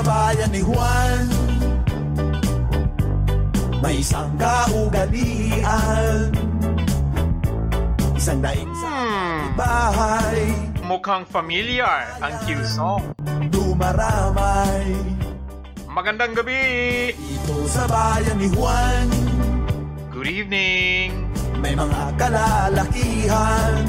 [0.00, 1.28] sa bayan ni Juan
[3.84, 6.32] May isang kaugalian
[8.16, 10.56] Isang daing sa Hmm, bahay
[10.88, 13.12] mukhang familiar ang cue song.
[13.52, 14.88] Dumaramay
[15.84, 17.12] Magandang gabi!
[17.12, 19.04] Dito sa bayan ni Juan
[20.08, 21.28] Good evening!
[21.60, 23.84] May mga kalalakihan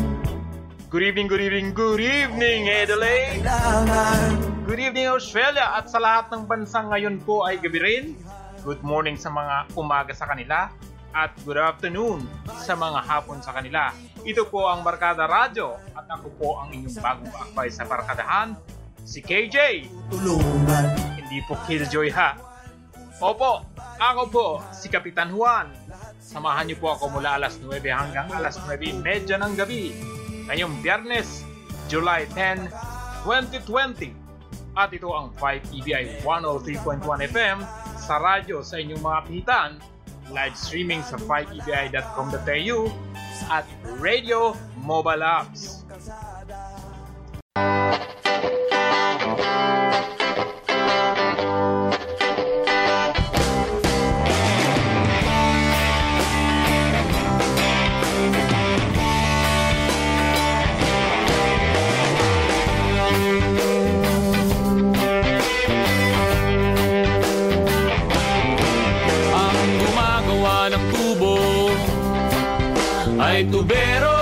[0.92, 3.40] Good evening, good evening, good evening, Adelaide!
[3.40, 5.74] Kailangan Good evening, Australia!
[5.74, 8.06] At sa lahat ng bansa ngayon po ay gabi rin.
[8.62, 10.70] Good morning sa mga umaga sa kanila.
[11.18, 12.30] At good afternoon
[12.62, 13.90] sa mga hapon sa kanila.
[14.22, 18.54] Ito po ang Barkada Radio at ako po ang inyong bagong akbay sa Barkadahan,
[19.02, 19.90] si KJ.
[20.14, 20.86] tulungan
[21.18, 22.38] Hindi po Killjoy ha.
[23.18, 23.66] Opo,
[23.98, 25.74] ako po, si Kapitan Juan.
[26.22, 29.90] Samahan niyo po ako mula alas 9 hanggang alas 9.30 ng gabi.
[30.46, 31.50] Ngayong biyernes,
[31.90, 32.70] July 10,
[33.26, 34.21] 2020.
[34.72, 37.58] At ito ang 5EBI 103.1 FM
[38.00, 39.70] sa radyo sa inyong mga pihitan,
[40.32, 42.80] live streaming sa 5EBI.com.au
[43.52, 43.68] at
[44.00, 45.81] radio mobile apps.
[73.42, 74.18] Ay tubero.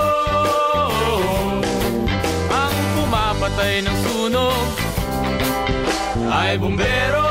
[2.48, 4.66] Ang pumapatay ng sunog
[6.32, 7.28] ay bumbero.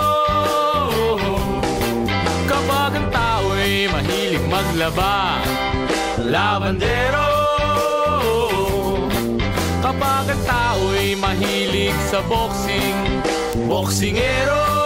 [2.45, 5.37] Kapag ang tao'y mahilig maglaba
[6.29, 7.29] Lavandero
[9.81, 13.21] Kapag ang tao'y mahilig sa boxing
[13.69, 14.78] Boxingero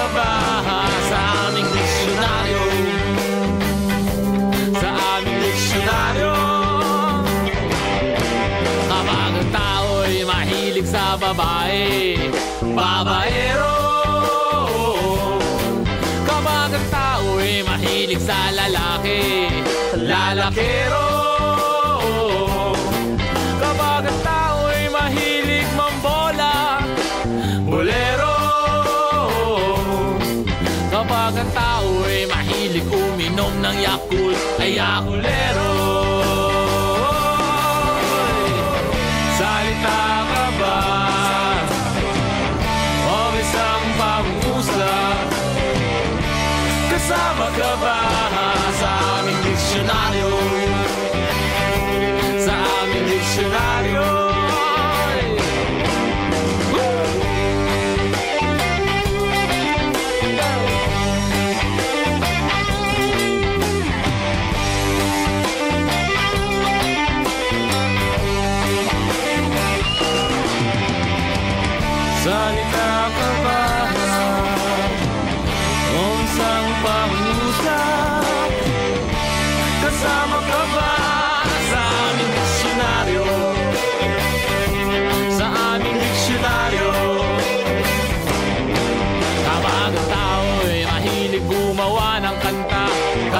[0.00, 0.32] Ba
[1.12, 2.62] sa aming diksyonaryo?
[4.80, 6.34] Sa aming diksyonaryo.
[8.88, 12.16] Kapag ang tao'y mahilig sa babae
[12.64, 13.76] Babaero.
[16.24, 19.52] Kapag ang tao'y mahilig sa lalaki
[20.00, 21.19] Lalakero
[31.30, 35.79] Kapag ang tao'y mahilig uminom ng Yakult Ay Yakulero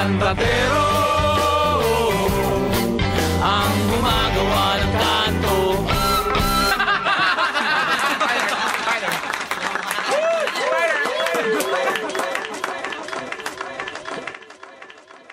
[0.01, 0.89] Kantatero
[3.37, 5.57] Ang gumagawa ng kanto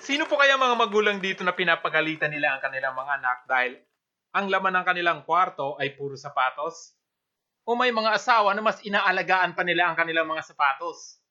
[0.04, 3.72] Sino po kaya mga magulang dito na pinapagalitan nila ang kanilang mga anak dahil
[4.36, 6.92] ang laman ng kanilang kwarto ay puro sapatos?
[7.64, 11.24] O may mga asawa na mas inaalagaan pa nila ang kanilang mga sapatos?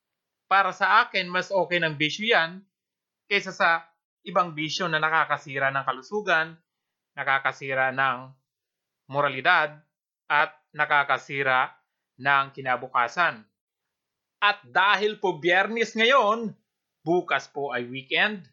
[0.49, 2.65] Para sa akin, mas okay ng bisyo yan
[3.27, 3.83] kaysa sa
[4.23, 6.55] ibang bisyo na nakakasira ng kalusugan,
[7.15, 8.31] nakakasira ng
[9.11, 9.79] moralidad,
[10.27, 11.71] at nakakasira
[12.19, 13.47] ng kinabukasan.
[14.43, 16.51] At dahil po biyernes ngayon,
[17.01, 18.43] bukas po ay weekend,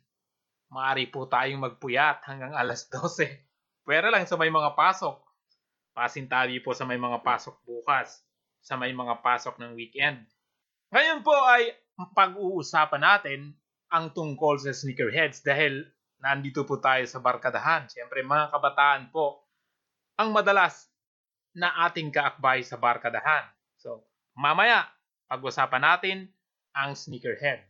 [0.71, 3.85] maaari po tayong magpuyat hanggang alas 12.
[3.85, 5.21] Pwera lang sa may mga pasok.
[5.94, 8.23] Pasintabi po sa may mga pasok bukas,
[8.59, 10.25] sa may mga pasok ng weekend.
[10.91, 11.71] Ngayon po ay
[12.15, 13.41] pag-uusapan natin
[13.94, 15.87] ang tungkol sa sneakerheads dahil
[16.19, 17.87] nandito po tayo sa barkadahan.
[17.87, 19.46] Siyempre mga kabataan po
[20.19, 20.91] ang madalas
[21.55, 23.46] na ating kaakbay sa barkadahan.
[23.79, 24.02] So,
[24.35, 24.91] mamaya,
[25.31, 26.19] pag-usapan natin
[26.75, 27.62] ang sneakerhead.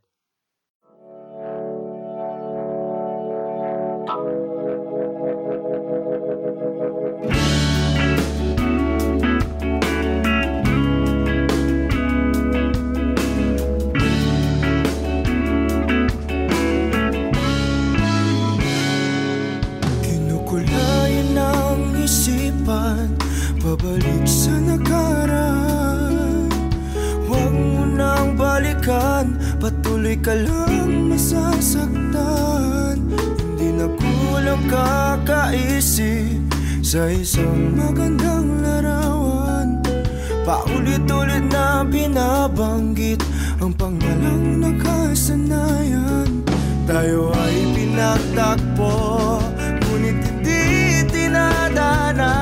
[29.58, 33.00] Patuloy ka lang masasaktan.
[33.40, 36.42] Hindi na kulang kakaisip
[36.84, 39.80] Sa isang magandang larawan.
[40.44, 43.24] Paulit-ulit na binabanggit
[43.64, 46.44] Ang pangalang nakasanayan.
[46.84, 48.92] Tayo ay pinagtakpo
[49.80, 50.62] Ngunit hindi
[51.08, 52.32] tinadana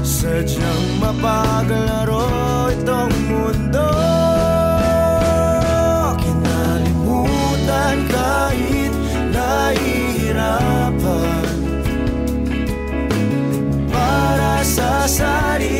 [0.00, 2.24] Sadyang mapaglaro
[2.72, 4.03] itong mundo.
[15.04, 15.73] passarinho.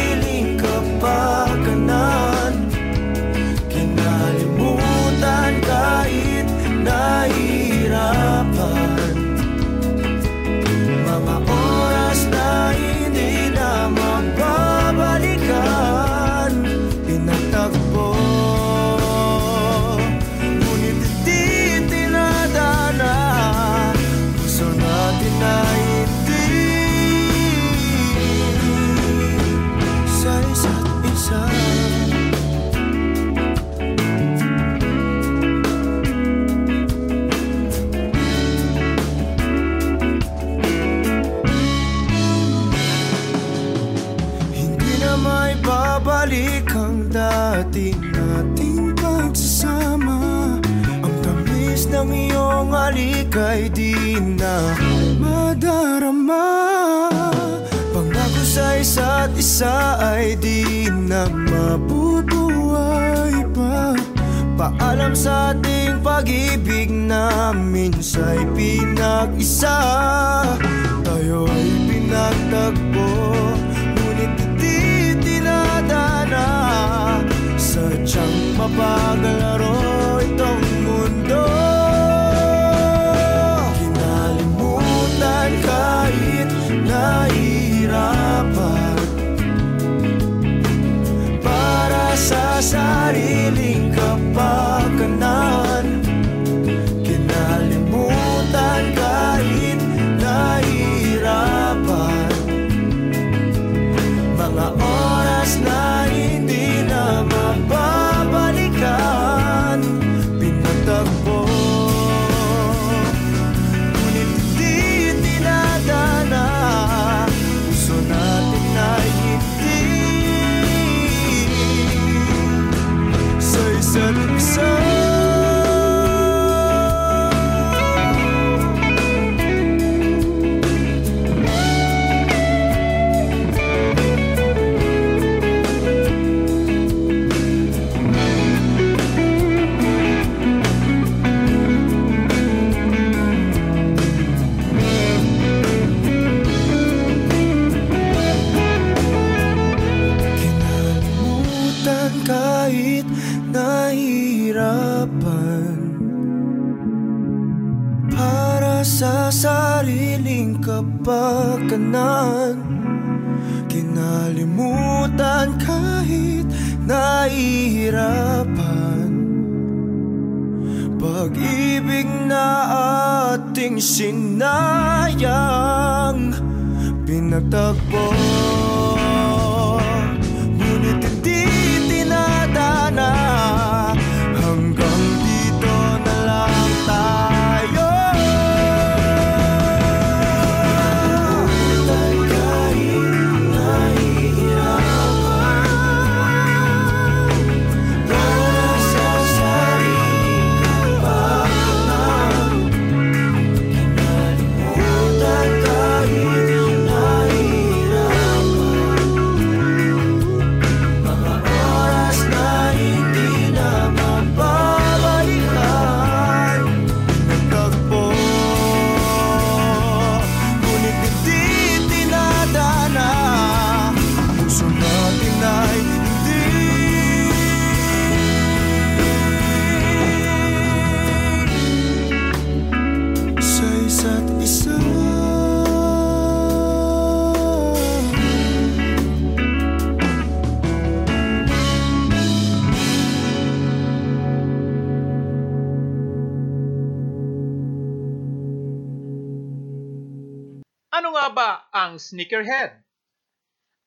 [251.30, 252.80] ba ang sneakerhead?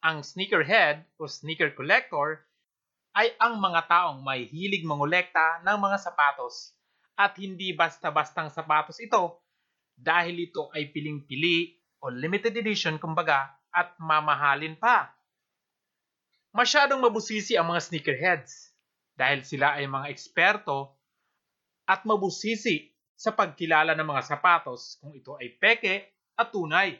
[0.05, 2.45] Ang sneakerhead o sneaker collector
[3.17, 6.77] ay ang mga taong may hilig mangolekta ng mga sapatos
[7.17, 9.41] at hindi basta-bastang sapatos ito
[9.97, 11.73] dahil ito ay piling-pili
[12.05, 15.09] o limited edition kumbaga at mamahalin pa.
[16.53, 18.73] Masyadong mabusisi ang mga sneakerheads
[19.17, 20.93] dahil sila ay mga eksperto
[21.89, 26.93] at mabusisi sa pagkilala ng mga sapatos kung ito ay peke at tunay.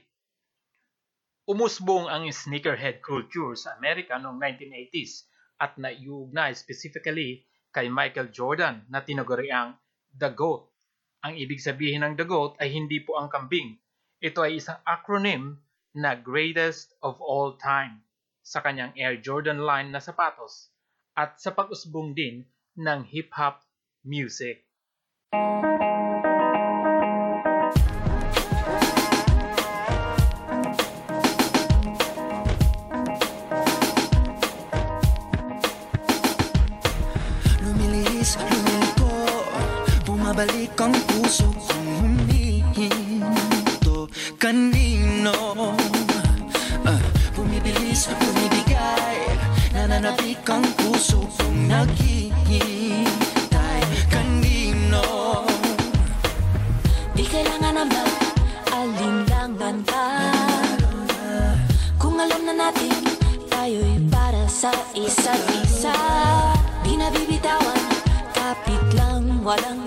[1.48, 5.32] Umusbong ang sneakerhead culture sa Amerika noong 1980s
[5.64, 9.80] at naiugnay specifically kay Michael Jordan na tinaguriang
[10.12, 10.68] The GOAT.
[11.24, 13.80] Ang ibig sabihin ng The GOAT ay hindi po ang kambing.
[14.20, 15.64] Ito ay isang acronym
[15.96, 18.04] na Greatest of All Time
[18.44, 20.68] sa kanyang Air Jordan line na sapatos
[21.16, 22.44] at sa pag-usbong din
[22.76, 23.64] ng hip-hop
[24.04, 24.68] music.
[25.32, 26.07] Lumilis,
[40.38, 41.98] Bumabalik ang puso kong
[42.38, 44.06] humihinto.
[44.38, 45.34] Kanino?
[46.86, 47.02] Ah,
[47.34, 49.34] Bumibilis, bumibigay.
[49.74, 53.02] Nananabik ang puso kong naghihintay.
[54.14, 55.42] Kanino?
[57.18, 60.06] Di kailangan na mag-alinlangan pa
[61.98, 62.94] Kung alam na natin
[63.50, 65.98] Tayo'y para sa isa't isa.
[66.86, 67.82] Di na bibitawan
[68.38, 69.87] Kapit lang, walang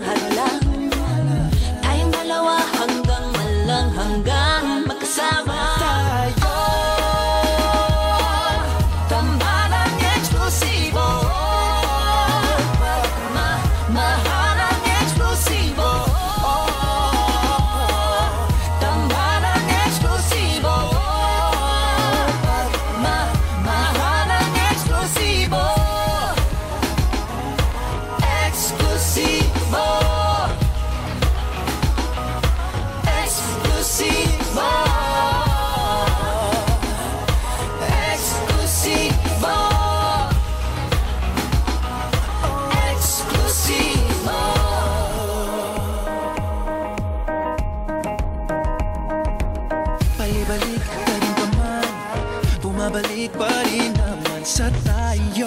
[52.81, 55.45] Bumabalik pa rin naman sa tayo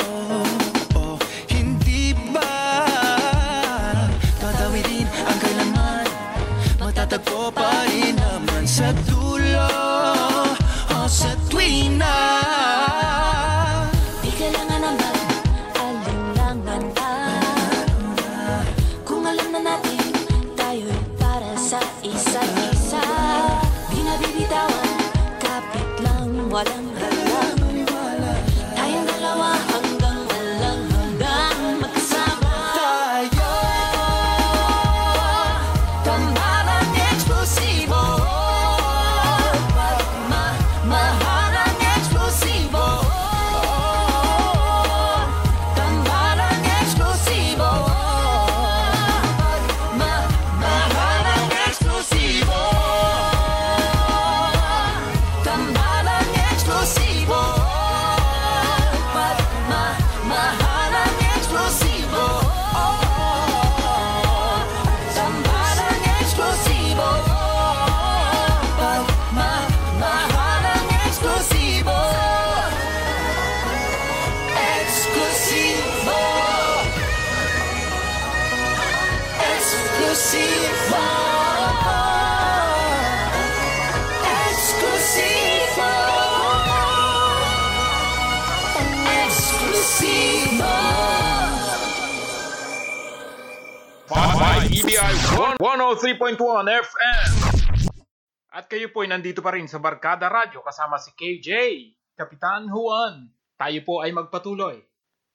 [95.63, 96.35] 103.1
[96.67, 97.29] FM.
[98.51, 101.47] At kayo po ay nandito pa rin sa Barkada Radio kasama si KJ,
[102.19, 103.31] Kapitan Juan.
[103.55, 104.75] Tayo po ay magpatuloy.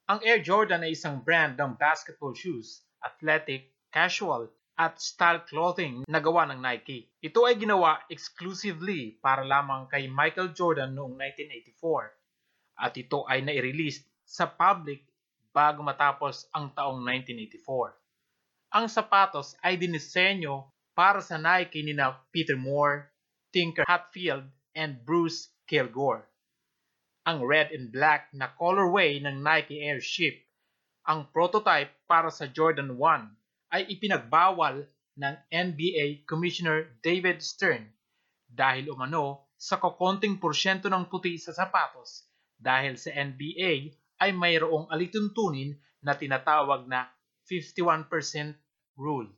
[0.04, 6.20] Ang Air Jordan ay isang brand ng basketball shoes, athletic, casual, at style clothing na
[6.20, 7.08] gawa ng Nike.
[7.24, 11.16] Ito ay ginawa exclusively para lamang kay Michael Jordan noong
[11.80, 15.08] 1984 at ito ay nai-release sa public
[15.56, 18.07] bago matapos ang taong 1984
[18.68, 23.08] ang sapatos ay dinisenyo para sa Nike ni na Peter Moore,
[23.48, 24.44] Tinker Hatfield,
[24.76, 26.28] and Bruce Kilgore.
[27.24, 30.36] Ang red and black na colorway ng Nike Airship,
[31.08, 34.84] ang prototype para sa Jordan 1, ay ipinagbawal
[35.16, 37.88] ng NBA Commissioner David Stern
[38.48, 42.24] dahil umano sa kokonting porsyento ng puti sa sapatos
[42.56, 47.10] dahil sa NBA ay mayroong alituntunin na tinatawag na
[47.48, 48.12] 51%
[49.00, 49.32] rule.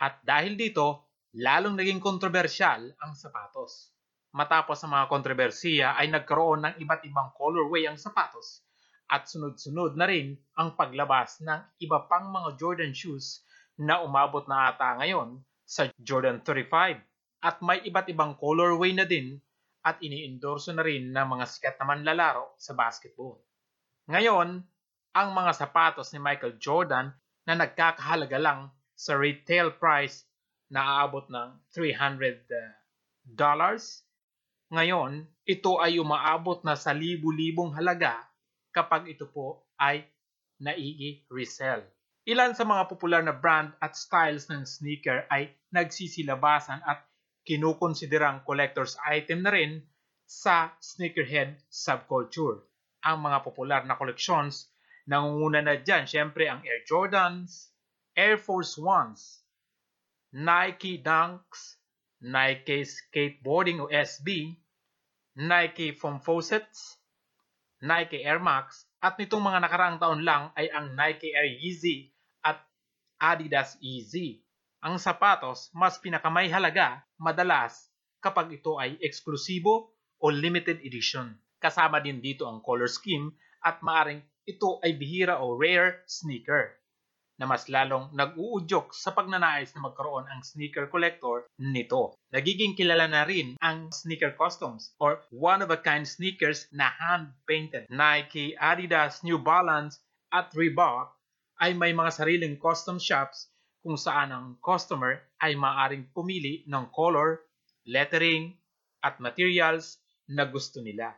[0.00, 3.92] At dahil dito, lalong naging kontrobersyal ang sapatos.
[4.34, 8.64] Matapos ang mga kontrobersiya ay nagkaroon ng iba't ibang colorway ang sapatos
[9.06, 13.44] at sunod-sunod na rin ang paglabas ng iba pang mga Jordan shoes
[13.78, 16.98] na umabot na ata ngayon sa Jordan 35
[17.44, 19.36] at may iba't ibang colorway na din
[19.84, 23.36] at iniendorso na rin ng mga sikat na manlalaro sa basketball.
[24.08, 24.64] Ngayon,
[25.14, 27.12] ang mga sapatos ni Michael Jordan
[27.44, 28.60] na nagkakahalaga lang
[28.96, 30.24] sa retail price
[30.72, 32.44] na aabot ng 300
[33.36, 34.04] dollars.
[34.72, 38.20] Ngayon, ito ay umaabot na sa libu-libong halaga
[38.72, 40.02] kapag ito po ay
[40.58, 41.84] nai-resell.
[42.24, 47.04] Ilan sa mga popular na brand at styles ng sneaker ay nagsisilabasan at
[47.44, 49.84] kinukonsiderang collector's item na rin
[50.24, 52.64] sa sneakerhead subculture.
[53.04, 54.72] Ang mga popular na collections,
[55.04, 57.72] nangunguna na dyan syempre ang Air Jordans,
[58.16, 59.44] Air Force Ones,
[60.32, 61.78] Nike Dunks,
[62.24, 64.56] Nike Skateboarding o SB,
[65.36, 66.96] Nike Foam Faucets,
[67.84, 72.08] Nike Air Max, at nitong mga nakaraang taon lang ay ang Nike Air Yeezy
[72.40, 72.64] at
[73.20, 74.40] Adidas Yeezy.
[74.80, 77.92] Ang sapatos mas pinakamay halaga madalas
[78.24, 81.36] kapag ito ay eksklusibo o limited edition.
[81.60, 86.76] Kasama din dito ang color scheme at maaring ito ay bihira o rare sneaker
[87.34, 92.14] na mas lalong nag-uudyok sa pagnanais na magkaroon ang sneaker collector nito.
[92.30, 97.90] Nagiging kilala na rin ang sneaker customs or one-of-a-kind sneakers na hand-painted.
[97.90, 99.98] Nike, Adidas, New Balance
[100.30, 101.10] at Reebok
[101.58, 103.50] ay may mga sariling custom shops
[103.82, 107.42] kung saan ang customer ay maaring pumili ng color,
[107.84, 108.54] lettering,
[109.04, 111.12] at materials na gusto nila.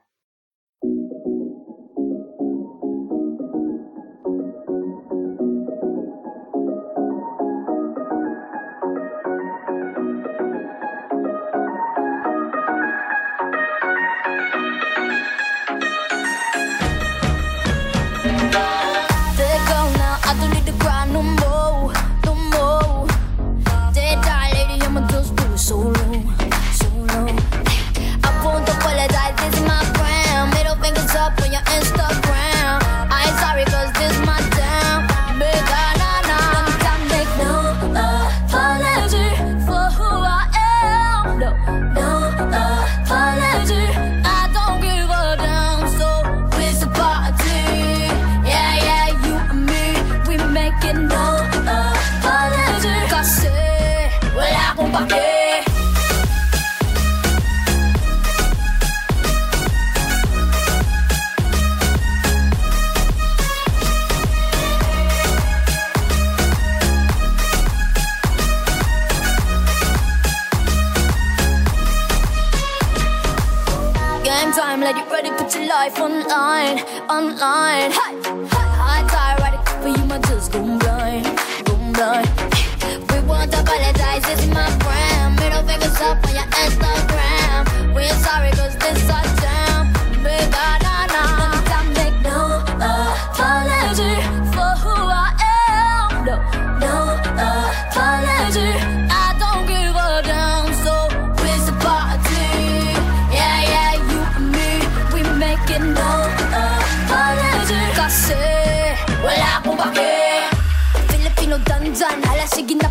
[75.66, 76.78] live online,
[77.10, 77.90] online.
[77.90, 78.15] Hey!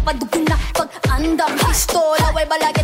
[0.05, 2.74] padugin na pag-andam Pistola, way balag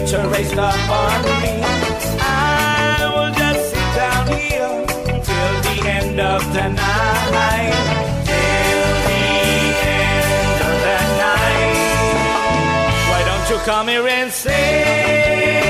[0.00, 1.60] Raised up on me.
[2.20, 4.86] I will just sit down here
[5.22, 7.74] till the end of the night.
[8.24, 9.22] Till the
[9.84, 12.14] end of the night.
[13.10, 15.68] Why don't you come here and say,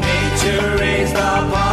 [0.00, 0.76] Nature
[1.16, 1.69] on me.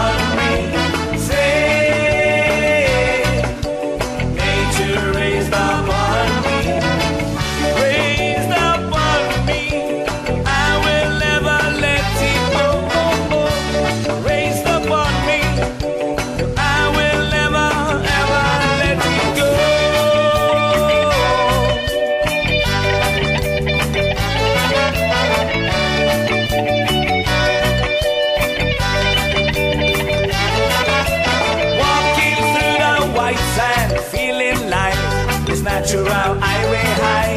[36.17, 37.35] Natural highway high.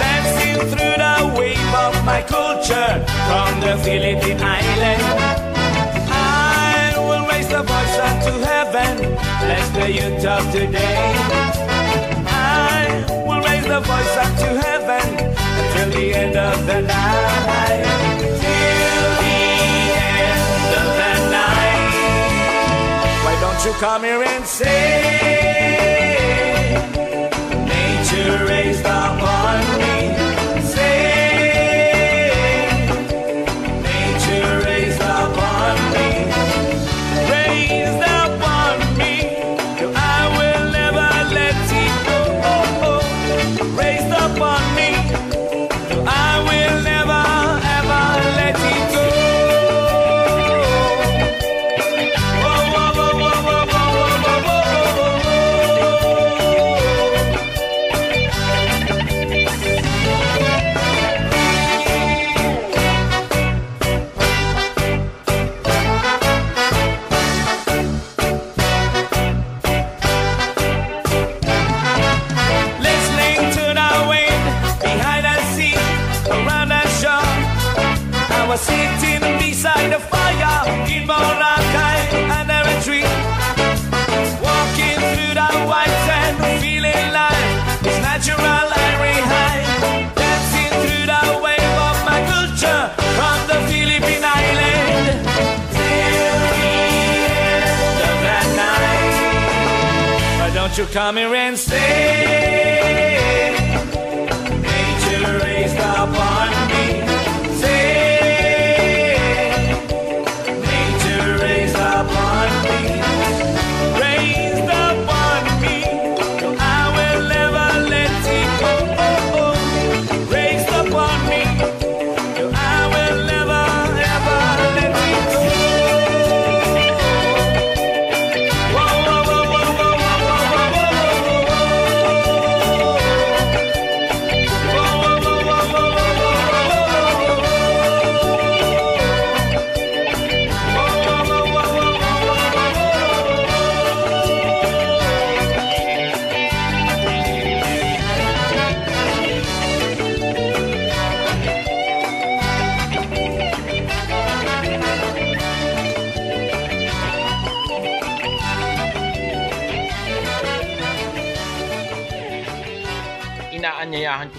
[0.00, 2.92] Dancing through the wave of my culture
[3.28, 5.02] from the Philippine island.
[6.12, 8.92] I will raise the voice up to heaven,
[9.42, 11.12] bless the youth of today.
[12.26, 15.06] I will raise the voice up to heaven
[15.60, 17.84] until the end of the night.
[18.42, 19.40] Till the
[20.16, 21.92] end of the night.
[23.24, 25.59] Why don't you come here and say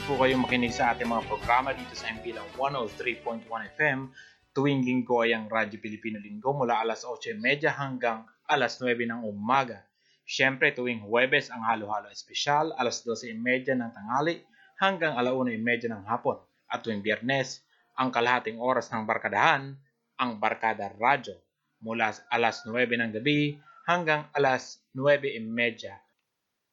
[0.08, 3.46] po kayong makinig sa ating mga programa dito sa MPlang 103.1
[3.78, 4.10] FM
[4.50, 9.86] tuwing linggo ay ang Radyo Pilipino Linggo mula alas 8.30 hanggang alas 9 ng umaga.
[10.26, 14.42] Siyempre tuwing Huwebes ang halo-halo espesyal alas 12.30 ng tanghali
[14.82, 16.42] hanggang alauna.30 ng hapon.
[16.72, 17.62] At tuwing Biyernes,
[17.94, 19.78] ang kalahating oras ng barkadahan,
[20.18, 21.38] ang Barkada Radyo
[21.86, 26.12] mula alas 9 ng gabi hanggang alas 9.30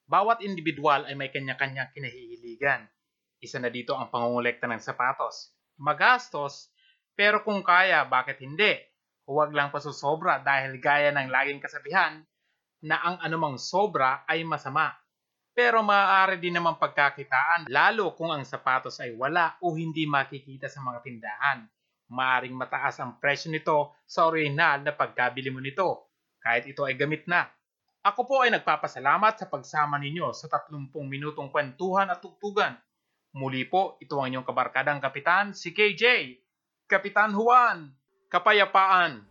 [0.08, 2.88] bawat individual ay may kanya-kanyang kinahihiligan.
[3.38, 5.54] Isa na dito ang pangungulekta ng sapatos.
[5.78, 6.74] Magastos,
[7.14, 8.74] pero kung kaya, bakit hindi?
[9.26, 12.22] Huwag lang pasusobra dahil gaya ng laging kasabihan
[12.82, 14.94] na ang anumang sobra ay masama.
[15.50, 20.78] Pero maaari din naman pagkakitaan lalo kung ang sapatos ay wala o hindi makikita sa
[20.78, 21.66] mga tindahan.
[22.08, 27.26] Maaring mataas ang presyo nito sa orihinal na pagkabili mo nito, kahit ito ay gamit
[27.26, 27.50] na.
[28.06, 32.78] Ako po ay nagpapasalamat sa pagsama ninyo sa 30 minutong kwentuhan at tugtugan.
[33.38, 36.34] Muli po, ito ang inyong kabarkadang kapitan, si KJ.
[36.90, 37.94] Kapitan Juan,
[38.26, 39.30] Kapayapaan.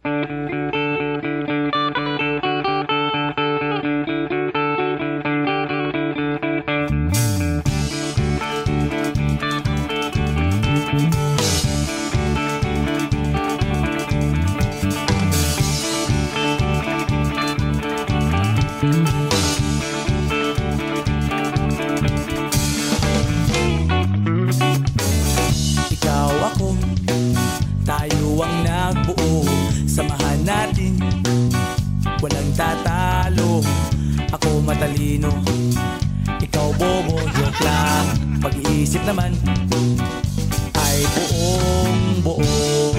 [34.78, 35.34] Matalino,
[36.38, 38.06] ikaw bobo Joke lang,
[38.38, 39.34] pag-iisip naman
[40.78, 42.94] Ay buong buo.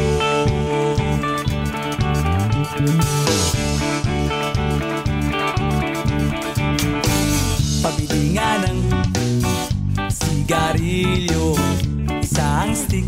[7.79, 8.79] Pabili nga ng
[10.11, 11.55] sigarilyo.
[12.19, 13.07] Isang stick.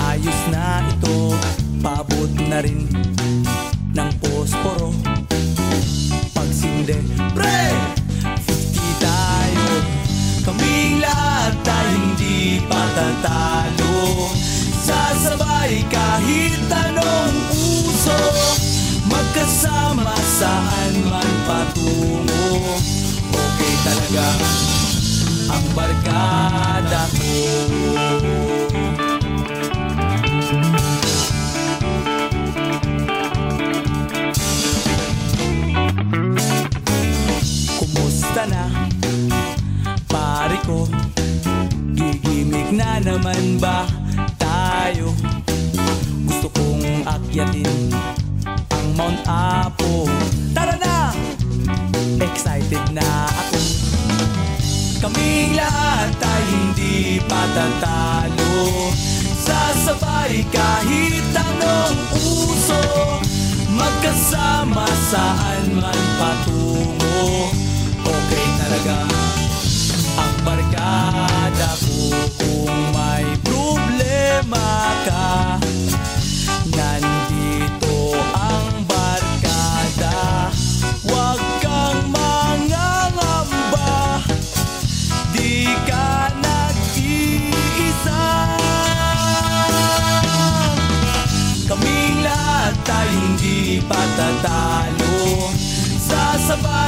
[0.00, 1.36] Ayos na ito.
[1.84, 2.88] Pabot na rin
[42.78, 43.90] na naman ba
[44.38, 45.10] tayo?
[46.30, 47.90] Gusto kong akyatin
[48.70, 50.06] ang Mount Apo.
[50.54, 51.10] Tara na!
[52.22, 53.58] Excited na ako.
[55.02, 58.94] Kaming lahat ay hindi patatalo
[59.42, 62.82] Sasabay kahit anong uso.
[63.74, 67.50] Magkasama saan man patungo.
[68.06, 69.17] Okay talaga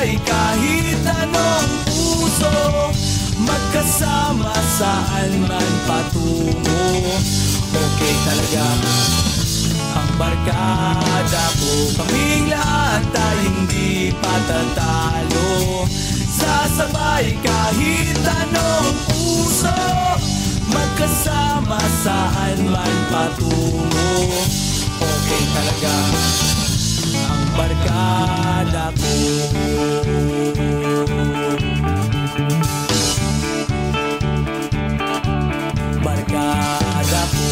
[0.00, 2.56] Sasabay kahit anong puso
[3.36, 7.04] Magkasama saan man patungo.
[7.68, 8.64] Okay talaga
[10.00, 15.84] ang barkada ko Kaming lahat ay hindi patatalo.
[16.32, 19.80] Sasabay kahit anong puso
[20.72, 24.32] Magkasama saan man patungo.
[24.96, 25.92] Okay talaga
[27.60, 29.12] barkada ko
[36.04, 37.44] Barkada ko